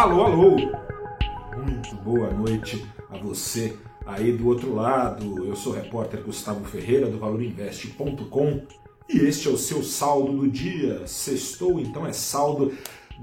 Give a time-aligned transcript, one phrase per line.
[0.00, 0.56] Alô, alô!
[1.62, 3.76] Muito boa noite a você
[4.06, 5.44] aí do outro lado.
[5.44, 8.62] Eu sou o repórter Gustavo Ferreira do valorinvest.com
[9.10, 11.06] e este é o seu saldo do dia.
[11.06, 12.72] Sextou, então é saldo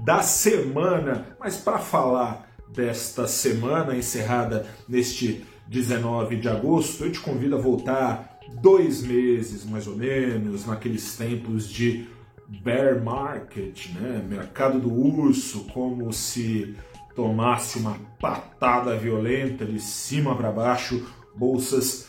[0.04, 1.36] da semana.
[1.40, 8.38] Mas para falar desta semana encerrada neste 19 de agosto, eu te convido a voltar
[8.62, 12.06] dois meses mais ou menos, naqueles tempos de
[12.48, 14.24] bear market, né?
[14.26, 16.74] mercado do urso, como se
[17.14, 21.06] tomasse uma patada violenta de cima para baixo,
[21.36, 22.08] bolsas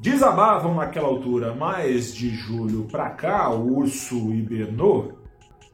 [0.00, 5.18] desabavam naquela altura, mas de julho para cá o urso hibernou,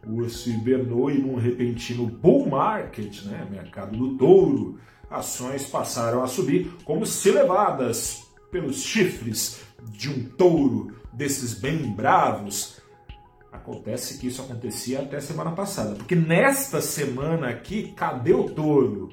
[0.07, 3.47] o urso hibernou e num repentino bull market, né?
[3.51, 4.79] mercado do touro,
[5.11, 12.81] ações passaram a subir como se levadas pelos chifres de um touro desses bem bravos
[13.67, 19.09] Acontece que isso acontecia até semana passada, porque nesta semana aqui, cadê o touro?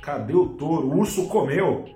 [0.00, 0.86] Cadê o touro?
[0.86, 1.86] O urso comeu.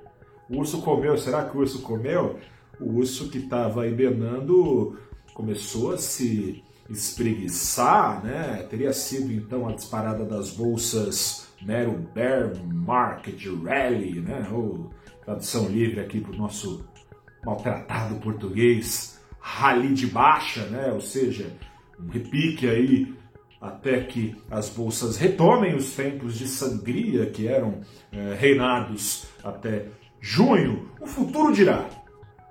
[0.50, 1.16] O urso comeu.
[1.16, 2.40] Será que o urso comeu?
[2.80, 4.98] O urso que estava hibernando
[5.34, 8.66] começou a se espreguiçar, né?
[8.68, 14.48] Teria sido então a disparada das bolsas mero bear market rally, né?
[14.52, 14.90] Ou
[15.24, 16.84] tradução livre aqui para o nosso
[17.44, 20.90] maltratado português, rally de baixa, né?
[20.92, 21.52] Ou seja,
[22.00, 23.14] um repique aí
[23.60, 27.80] até que as bolsas retomem os tempos de sangria que eram
[28.12, 29.86] é, reinados até
[30.20, 31.88] junho, o futuro dirá.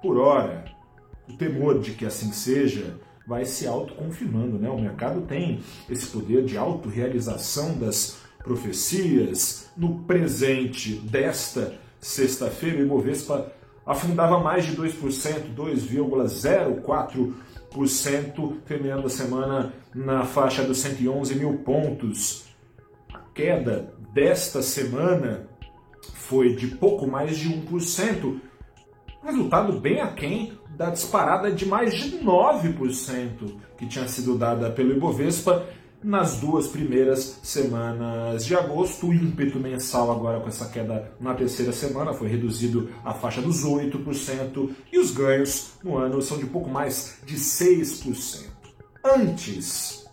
[0.01, 0.65] Por ora,
[1.29, 4.69] o temor de que assim seja vai se autoconfirmando, né?
[4.69, 9.71] O mercado tem esse poder de autorrealização das profecias.
[9.77, 13.51] No presente desta sexta-feira, o Ibovespa
[13.85, 17.33] afundava mais de 2%, 2,04%
[18.65, 22.45] terminando a semana na faixa dos 111 mil pontos.
[23.13, 25.47] A queda desta semana
[26.13, 28.39] foi de pouco mais de 1%,
[29.23, 35.65] resultado bem aquém da disparada de mais de 9% que tinha sido dada pelo Ibovespa
[36.03, 39.07] nas duas primeiras semanas de agosto.
[39.07, 43.63] O ímpeto mensal agora com essa queda na terceira semana foi reduzido à faixa dos
[43.63, 48.47] 8% e os ganhos no ano são de pouco mais de 6%.
[49.03, 50.05] Antes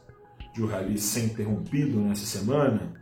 [0.54, 2.92] de o rally ser interrompido nessa semana,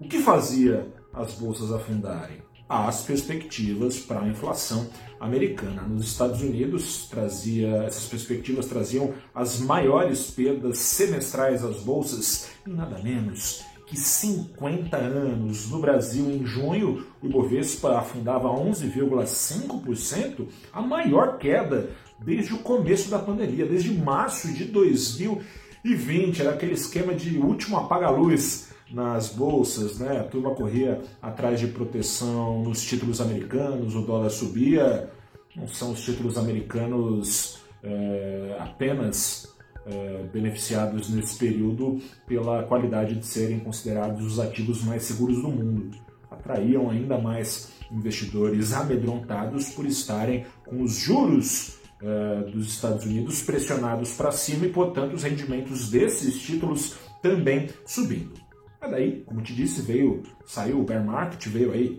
[0.00, 2.42] o que fazia as bolsas afundarem?
[2.68, 4.88] As perspectivas para a inflação
[5.20, 5.82] americana.
[5.82, 12.98] Nos Estados Unidos, trazia, essas perspectivas traziam as maiores perdas semestrais às bolsas em nada
[13.02, 15.70] menos que 50 anos.
[15.70, 23.18] No Brasil, em junho, o Ibovespa afundava 11,5%, a maior queda desde o começo da
[23.18, 26.40] pandemia, desde março de 2020.
[26.40, 30.20] Era aquele esquema de último apaga-luz nas bolsas, né?
[30.20, 35.10] A turma corria atrás de proteção nos títulos americanos, o dólar subia.
[35.56, 39.52] Não são os títulos americanos é, apenas
[39.86, 45.90] é, beneficiados nesse período pela qualidade de serem considerados os ativos mais seguros do mundo.
[46.30, 54.12] Atraíam ainda mais investidores amedrontados por estarem com os juros é, dos Estados Unidos pressionados
[54.14, 58.43] para cima e, portanto, os rendimentos desses títulos também subindo.
[58.84, 61.98] Mas daí, como te disse, veio, saiu o bear market, veio aí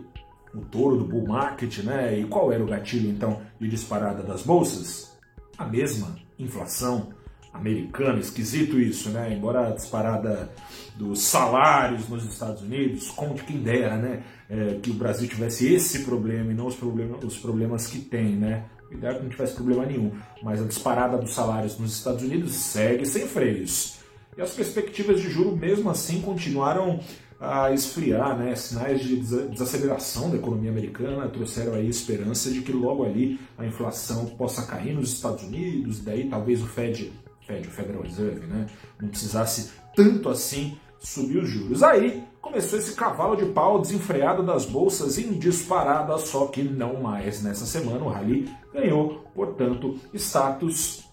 [0.54, 2.16] o touro do bull market, né?
[2.16, 5.18] E qual era o gatilho então de disparada das bolsas?
[5.58, 7.08] A mesma inflação
[7.52, 9.34] americana, esquisito isso, né?
[9.34, 10.48] Embora a disparada
[10.94, 14.22] dos salários nos Estados Unidos, conte quem dera, né?
[14.48, 18.36] É, que o Brasil tivesse esse problema e não os, problemas, os problemas que tem,
[18.36, 18.66] né?
[18.92, 23.04] Ideal que não tivesse problema nenhum, mas a disparada dos salários nos Estados Unidos segue
[23.04, 23.96] sem freios.
[24.36, 27.00] E as perspectivas de juro, mesmo assim, continuaram
[27.40, 28.54] a esfriar, né?
[28.54, 34.26] Sinais de desaceleração da economia americana trouxeram aí esperança de que logo ali a inflação
[34.26, 37.12] possa cair nos Estados Unidos, daí talvez o Fed,
[37.46, 38.66] Fed, o Federal Reserve, né,
[39.00, 41.82] não precisasse tanto assim subir os juros.
[41.82, 47.42] Aí começou esse cavalo de pau desenfreado das bolsas em disparada, só que não mais.
[47.42, 51.05] Nessa semana o rally ganhou, portanto, status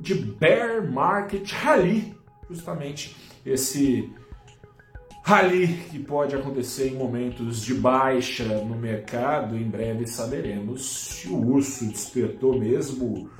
[0.00, 2.14] de bear market rally,
[2.48, 4.12] justamente esse
[5.24, 9.56] rally que pode acontecer em momentos de baixa no mercado.
[9.56, 13.30] Em breve saberemos se o urso despertou mesmo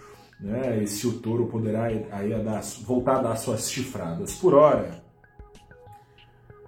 [0.41, 4.35] né, e se o touro poderá aí a dar, voltar a dar suas chifradas.
[4.35, 5.03] Por hora,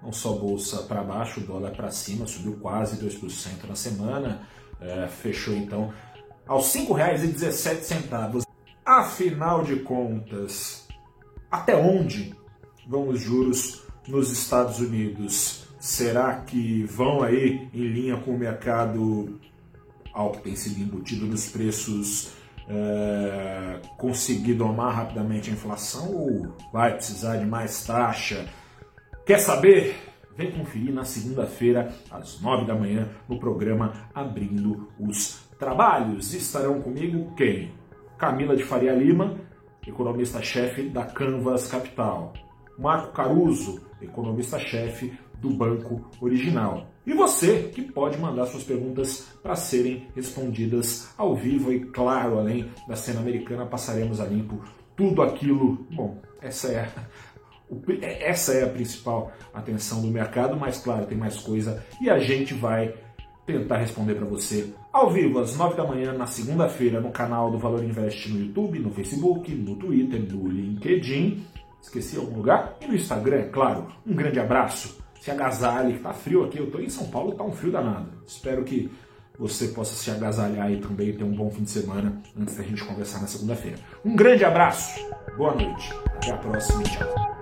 [0.01, 4.47] não só bolsa para baixo, dólar para cima, subiu quase 2% na semana,
[4.79, 5.93] é, fechou então
[6.47, 8.46] aos R$ 5,17.
[8.87, 10.87] Afinal de contas,
[11.51, 12.33] até onde
[12.87, 19.41] vão os juros nos Estados Unidos, será que vão aí em linha com o mercado,
[20.13, 22.31] ao que tem sido embutido nos preços,
[22.69, 28.47] é, conseguir domar rapidamente a inflação ou vai precisar de mais taxa?
[29.25, 29.97] Quer saber?
[30.37, 36.33] Vem conferir na segunda-feira, às nove da manhã, no programa Abrindo os Trabalhos.
[36.33, 37.75] Estarão comigo quem?
[38.17, 39.37] Camila de Faria Lima,
[39.85, 42.33] economista-chefe da Canvas Capital.
[42.77, 46.87] Marco Caruso, economista-chefe do Banco Original.
[47.05, 52.69] E você que pode mandar suas perguntas para serem respondidas ao vivo e, claro, além
[52.87, 54.61] da cena americana, passaremos a limpo
[54.95, 55.85] tudo aquilo.
[55.91, 56.89] Bom, essa é
[58.01, 62.17] é, essa é a principal atenção do mercado, mas claro, tem mais coisa e a
[62.17, 62.93] gente vai
[63.47, 67.57] tentar responder para você ao vivo às 9 da manhã na segunda-feira no canal do
[67.57, 71.43] Valor Invest no YouTube, no Facebook, no Twitter, no LinkedIn.
[71.81, 72.75] Esqueci algum lugar?
[72.81, 73.87] E no Instagram, é claro.
[74.05, 74.97] Um grande abraço.
[75.21, 78.09] Se agasalhe, tá frio aqui, eu tô em São Paulo, tá um frio danado.
[78.27, 78.91] Espero que
[79.39, 82.63] você possa se agasalhar aí também e ter um bom fim de semana antes da
[82.63, 83.77] gente conversar na segunda-feira.
[84.03, 84.99] Um grande abraço,
[85.37, 87.36] boa noite, até a próxima, tchau.